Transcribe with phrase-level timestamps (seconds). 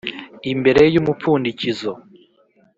[0.51, 1.91] Imbere y umupfundikizo